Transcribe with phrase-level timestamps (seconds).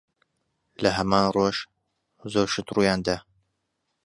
[0.83, 1.57] لە هەمان ڕۆژ،
[2.33, 3.17] زۆر شت ڕوویان دا.